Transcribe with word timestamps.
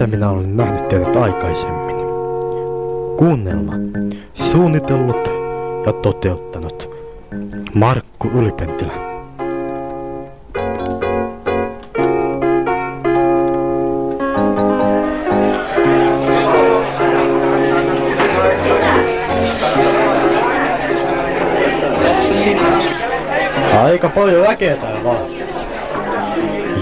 missä 0.00 0.16
minä 0.16 0.30
olen 0.30 0.56
nähnyt 0.56 0.88
teidät 0.88 1.16
aikaisemmin. 1.16 1.96
Kuunnelma. 3.16 3.72
Suunnitellut 4.34 5.30
ja 5.86 5.92
toteuttanut. 5.92 6.90
Markku 7.74 8.28
Ylipentilä. 8.28 8.92
Aika 23.84 24.08
paljon 24.08 24.42
väkeä 24.42 24.76
täällä 24.76 25.04
vaan. 25.04 25.26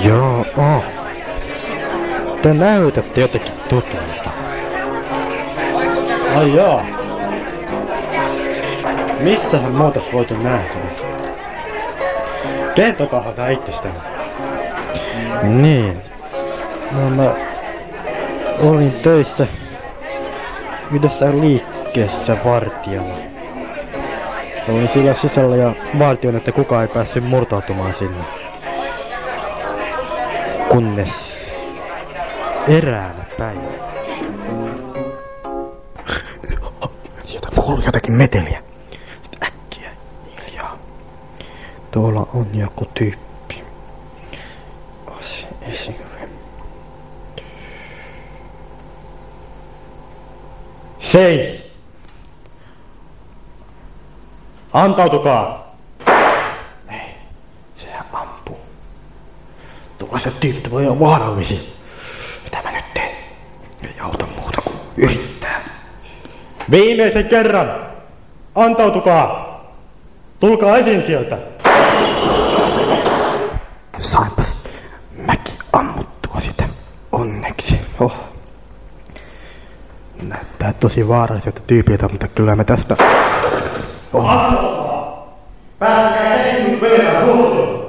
Joo, 0.04 0.44
oh. 0.56 0.97
Te 2.48 2.54
näytätte 2.54 3.20
jotenkin 3.20 3.54
tutulta. 3.68 4.30
Ai 6.36 6.54
jaa. 6.56 6.86
Missähän 9.20 9.72
muutas 9.72 10.12
voitu 10.12 10.34
nähdä? 10.42 10.78
Kertokaahan 12.74 13.36
vähän 13.36 13.52
itsestänne. 13.52 14.00
Niin. 15.42 16.00
No 16.90 17.10
mä 17.10 17.30
olin 18.60 18.92
töissä 18.92 19.46
yhdessä 20.92 21.30
liikkeessä 21.30 22.36
vartijana. 22.44 23.14
Olin 24.68 24.88
sillä 24.88 25.14
sisällä 25.14 25.56
ja 25.56 25.74
vartioin, 25.98 26.36
että 26.36 26.52
kukaan 26.52 26.82
ei 26.82 26.88
päässyt 26.88 27.24
murtautumaan 27.24 27.94
sinne. 27.94 28.24
Kunnes 30.68 31.27
eräänä 32.68 33.24
päivänä. 33.38 33.78
Sieltä 37.24 37.48
kuuluu 37.54 37.82
jotakin 37.86 38.14
meteliä. 38.14 38.62
Äkkiä, 39.42 39.90
hiljaa. 40.46 40.78
Tuolla 41.90 42.26
on 42.34 42.46
joku 42.52 42.84
tyyppi. 42.94 43.64
Osi 45.18 45.46
esille. 45.60 46.28
Seis! 50.98 51.68
Antautukaa! 54.72 55.76
Sehän 57.76 58.04
ampuu. 58.12 58.58
Tuollaiset 59.98 60.40
tyypit 60.40 60.70
voi 60.70 60.86
olla 60.86 61.00
vaarallisia. 61.00 61.58
Mitä 62.44 62.62
mä 62.62 62.70
nyt 62.72 62.94
teen? 62.94 63.16
Ei 63.82 64.00
auta 64.00 64.26
muuta 64.26 64.62
kuin 64.62 64.76
yrittää. 64.98 65.60
Viimeisen 66.70 67.28
kerran! 67.28 67.70
Antautukaa! 68.54 69.48
Tulkaa 70.40 70.76
esiin 70.76 71.02
sieltä! 71.06 71.38
Sainpas 73.98 74.58
mäkin 75.26 75.54
ammuttua 75.72 76.40
sitä. 76.40 76.64
Onneksi. 77.12 77.80
Oh. 78.00 78.16
Näyttää 80.22 80.72
tosi 80.72 81.08
vaaralliselta 81.08 81.60
tyypiltä, 81.66 82.08
mutta 82.08 82.28
kyllä 82.28 82.56
me 82.56 82.64
tästä... 82.64 82.96
Päästäkää 85.78 86.38
tehnyt 86.38 86.80
verran 86.80 87.24
suunnitelun! 87.24 87.88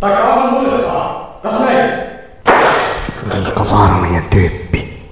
Taikka 0.00 0.34
on 0.34 0.52
muistaa! 0.52 1.38
Kas 1.42 1.60
näin? 1.60 1.90
Liika 3.34 3.64
tyyppi. 4.30 5.02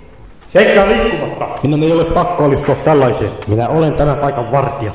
Seikkaa 0.52 0.84
liikkumatta! 1.38 1.62
Minun 1.62 1.82
ei 1.82 1.92
ole 1.92 2.04
pakko 2.04 2.44
alistua 2.44 2.74
tällaiseen. 2.74 3.30
Minä 3.46 3.68
olen 3.68 3.94
tämän 3.94 4.16
paikan 4.16 4.52
vartija 4.52 4.92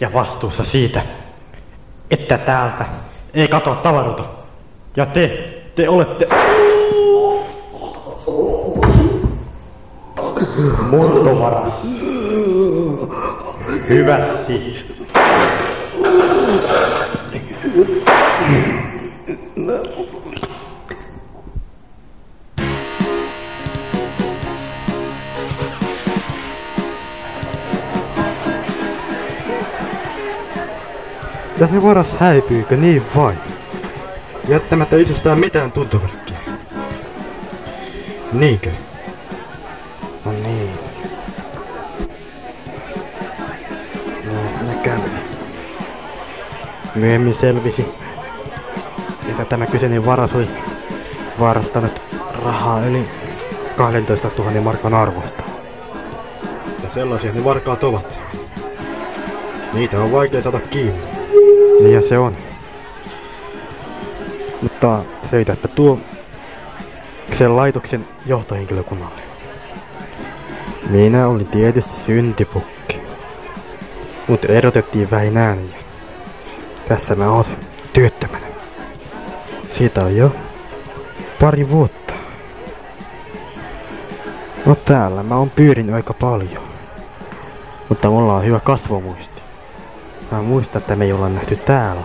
ja 0.00 0.12
vastuussa 0.12 0.64
siitä, 0.64 1.02
että 2.10 2.38
täältä 2.38 2.84
ei 3.34 3.48
katoa 3.48 3.74
tavaroita. 3.74 4.24
Ja 4.96 5.06
te, 5.06 5.28
te 5.74 5.88
olette... 5.88 6.28
Murtovaras. 10.90 11.82
Hyvästi. 13.88 14.86
Ja 31.60 31.66
se 31.66 31.82
varas 31.82 32.14
häipyykö 32.20 32.76
niin 32.76 33.02
vain? 33.16 33.38
Jättämättä 34.48 34.96
itsestään 34.96 35.40
mitään 35.40 35.72
tuntomerkkiä. 35.72 36.36
Niinkö? 38.32 38.70
No 40.24 40.32
niin. 40.32 40.70
Niin, 44.24 44.66
näkämme. 44.66 45.18
Myöhemmin 46.94 47.34
selvisi, 47.34 47.94
että 49.30 49.44
tämä 49.44 49.66
kyseinen 49.66 50.06
varas 50.06 50.34
oli 50.34 50.48
varastanut 51.40 52.02
rahaa 52.44 52.86
yli 52.86 53.08
12 53.76 54.30
000 54.38 54.60
markan 54.60 54.94
arvosta. 54.94 55.42
Ja 56.82 56.88
sellaisia 56.88 57.32
ne 57.32 57.44
varkaat 57.44 57.84
ovat. 57.84 58.18
Niitä 59.72 60.00
on 60.00 60.12
vaikea 60.12 60.42
saada 60.42 60.60
kiinni. 60.60 61.05
Niin 61.86 62.02
se 62.02 62.18
on. 62.18 62.36
Mutta 64.62 64.98
seitäpä 65.22 65.68
tuo 65.68 65.98
sen 67.38 67.56
laitoksen 67.56 68.08
johtohenkilökunnalle. 68.26 69.22
Minä 70.90 71.28
olin 71.28 71.46
tietysti 71.46 71.96
syntipukki. 71.96 73.00
Mut 74.28 74.44
erotettiin 74.44 75.10
väinään 75.10 75.68
ja 75.68 75.76
tässä 76.88 77.14
mä 77.14 77.30
oon 77.30 77.44
työttömänä. 77.92 78.46
Siitä 79.78 80.04
on 80.04 80.16
jo 80.16 80.32
pari 81.40 81.70
vuotta. 81.70 82.14
No 84.66 84.74
täällä 84.74 85.22
mä 85.22 85.36
oon 85.36 85.50
pyörinyt 85.50 85.94
aika 85.94 86.14
paljon. 86.14 86.62
Mutta 87.88 88.10
mulla 88.10 88.34
on 88.34 88.44
hyvä 88.44 88.60
kasvomuisti. 88.60 89.35
Mä 90.30 90.42
muistan, 90.42 90.80
että 90.82 90.96
me 90.96 91.04
ei 91.04 91.12
olla 91.12 91.28
nähty 91.28 91.56
täällä. 91.56 92.02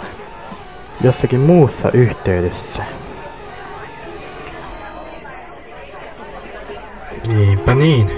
Jossakin 1.01 1.39
muussa 1.39 1.91
yhteydessä. 1.91 2.83
Niinpä 7.27 7.75
niin. 7.75 8.11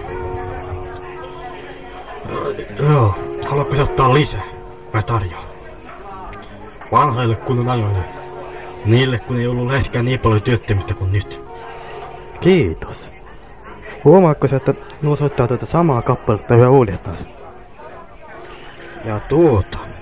Joo, 2.79 3.15
haluatko 3.49 3.81
ottaa 3.81 4.13
lisää? 4.13 4.43
Mä 4.93 5.01
tarjoan. 5.01 5.43
Vanhoille 6.91 7.35
kunnon 7.35 7.69
ajoille. 7.69 8.03
Niille 8.85 9.19
kun 9.19 9.37
ei 9.37 9.47
ollut 9.47 9.67
läheskään 9.67 10.05
niin 10.05 10.19
paljon 10.19 10.41
työttömyyttä 10.41 10.93
kuin 10.93 11.11
nyt. 11.11 11.41
Kiitos. 12.39 13.11
Huomaatko 14.03 14.47
sä, 14.47 14.55
että 14.55 14.73
nuo 15.01 15.15
soittaa 15.15 15.47
tätä 15.47 15.65
samaa 15.65 16.01
kappaletta 16.01 16.55
yhä 16.55 16.69
uudestaan? 16.69 17.17
Ja 19.05 19.19
tuota. 19.19 19.92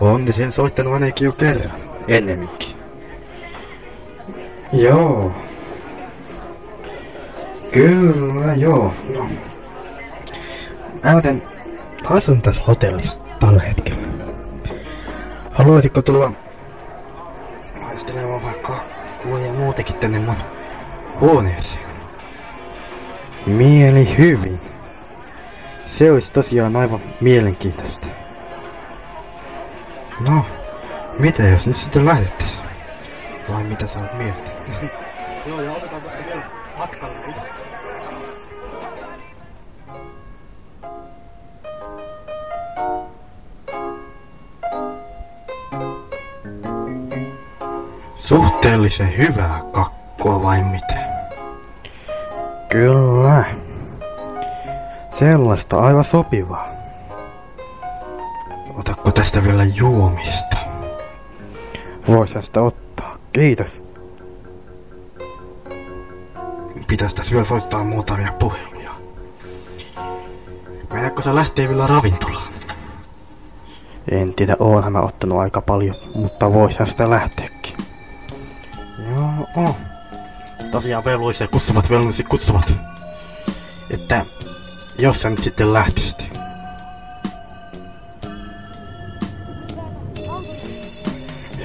On 0.00 0.32
sen 0.32 0.52
soittanut 0.52 0.92
ainakin 0.92 1.24
jo 1.24 1.32
kerran. 1.32 1.80
Ennemminkin. 2.08 2.68
Joo. 4.72 5.32
Kyllä, 7.72 8.54
joo. 8.54 8.94
No. 9.14 9.28
Mä 11.04 11.12
muuten 11.12 11.42
asun 12.04 12.42
tässä 12.42 12.62
hotellissa 12.66 13.20
tällä 13.40 13.62
hetkellä. 13.62 14.08
Haluaisitko 15.52 16.02
tulla 16.02 16.32
maistelemaan 17.80 18.42
vähän 18.42 18.60
kakkua 18.60 19.38
ja 19.38 19.52
muutenkin 19.52 19.96
tänne 19.96 20.18
mun 20.18 20.36
huoneeseen? 21.20 21.88
Mieli 23.46 24.18
hyvin. 24.18 24.60
Se 25.86 26.12
olisi 26.12 26.32
tosiaan 26.32 26.76
aivan 26.76 27.00
mielenkiintoista. 27.20 28.06
No, 30.20 30.44
mitä 31.18 31.42
jos 31.42 31.66
nyt 31.66 31.76
sitten 31.76 32.06
lähdettäis? 32.06 32.62
Vai 33.48 33.64
mitä 33.64 33.86
sä 33.86 33.98
oot 33.98 34.14
mieltä? 34.14 34.50
Joo, 35.46 35.60
ja 35.60 35.72
otetaan 35.72 36.02
tästä 36.02 36.24
vielä 36.24 36.42
matkalle 36.78 37.14
kuva. 37.14 37.42
Suhteellisen 48.16 49.16
hyvää 49.16 49.60
kakkua 49.72 50.42
vai 50.42 50.62
mitä? 50.62 50.98
Kyllä. 52.68 53.44
Sellaista 55.18 55.80
aivan 55.80 56.04
sopivaa. 56.04 56.77
Otatko 58.98 59.10
tästä 59.10 59.44
vielä 59.44 59.64
juomista? 59.64 60.56
Voisin 62.08 62.42
sitä 62.42 62.62
ottaa. 62.62 63.16
Kiitos. 63.32 63.82
Pitäis 66.88 67.14
tässä 67.14 67.32
vielä 67.32 67.46
soittaa 67.46 67.84
muutamia 67.84 68.32
puheluja. 68.38 68.90
Meneekö 70.92 71.22
sä 71.22 71.34
lähtee 71.34 71.68
vielä 71.68 71.86
ravintolaan? 71.86 72.52
En 74.10 74.34
tiedä, 74.34 74.56
oonhan 74.58 74.92
mä 74.92 75.00
ottanut 75.00 75.38
aika 75.38 75.60
paljon, 75.62 75.94
mutta 76.14 76.52
voisin 76.52 76.86
sitä 76.86 77.10
lähteäkin. 77.10 77.74
Joo, 79.08 79.74
Tosiaan 80.70 81.04
velvoisia 81.04 81.48
kutsuvat, 81.48 81.90
velvoisia 81.90 82.26
kutsuvat. 82.28 82.72
Että 83.90 84.26
jos 84.98 85.22
sä 85.22 85.30
nyt 85.30 85.42
sitten 85.42 85.72
lähtisit. 85.72 86.17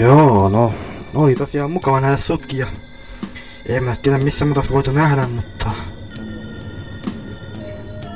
Joo, 0.03 0.49
no, 0.49 0.73
oli 1.15 1.35
tosiaan 1.35 1.71
mukava 1.71 2.01
nähdä 2.01 2.17
sutkin 2.17 2.59
ja 2.59 2.67
en 3.65 3.83
mä 3.83 3.95
tiedä 4.01 4.17
missä 4.17 4.45
mä 4.45 4.55
voitu 4.71 4.91
nähdä, 4.91 5.27
mutta... 5.27 5.71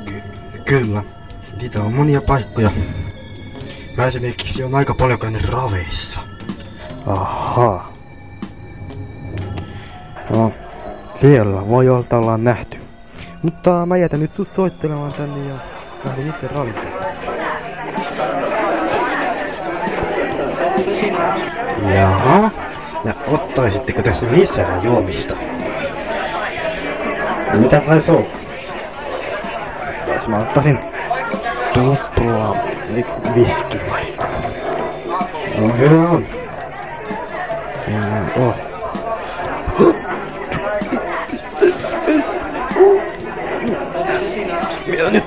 Ky 0.04 0.22
kyllä, 0.64 1.02
niitä 1.60 1.82
on 1.82 1.94
monia 1.94 2.20
paikkoja. 2.20 2.70
Mä 3.96 4.06
esimerkiksi 4.06 4.64
on 4.64 4.74
aika 4.74 4.94
paljon 4.94 5.18
käynyt 5.18 5.44
raveissa. 5.44 6.20
Ahaa. 7.06 7.92
No, 10.30 10.52
siellä 11.14 11.68
voi 11.68 11.88
olla 11.88 12.04
ollaan 12.12 12.44
nähty. 12.44 12.76
Mutta 13.42 13.86
mä 13.86 13.96
jätän 13.96 14.20
nyt 14.20 14.34
sut 14.34 14.54
soittelemaan 14.54 15.12
tänne 15.12 15.48
ja 15.48 15.58
lähdin 16.04 16.28
itse 16.28 16.48
ravintolaan. 16.48 17.47
Jaha. 21.82 22.50
Ja 23.04 23.14
ottaisitteko 23.26 24.02
tässä 24.02 24.26
lisää 24.30 24.80
juomista? 24.82 25.34
Mitä 27.54 27.82
sai 27.86 28.16
olla? 28.16 28.26
Jos 30.14 30.28
mä 30.28 30.38
ottaisin 30.38 30.78
tupla 31.74 32.56
viski 33.34 33.80
vaikka. 33.90 34.26
No 35.58 35.68
hyvä 35.78 36.08
on. 36.08 36.26
Ja, 37.88 38.42
oh. 38.44 38.54
Minä 44.86 45.10
nyt 45.10 45.24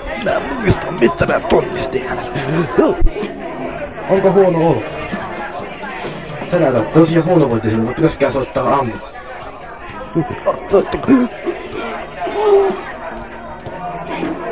muistan, 0.60 0.94
mistä 0.94 1.26
mä 1.26 1.40
tunnistin 1.40 2.08
hänet. 2.08 2.26
Onko 4.10 4.32
huono 4.32 4.60
olo? 4.70 4.84
Tänään 6.52 6.76
on 6.76 6.86
tosiaan 6.86 7.26
huono 7.26 7.50
vointi 7.50 7.70
sinun, 7.70 7.96
pitäisikään 7.96 8.34
soittaa 8.34 8.70
aamulla. 8.76 9.10
Soittako? 10.68 11.08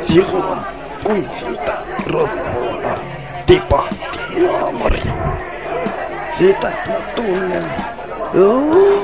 Silloin 0.02 0.60
kun 1.04 1.30
siltä 1.40 1.82
rosvolta 2.06 2.98
tipahti 3.46 4.00
naamari. 4.42 5.02
Sitä 6.38 6.72
mä 6.88 7.00
tunnen. 7.16 7.74
Joo. 8.34 9.00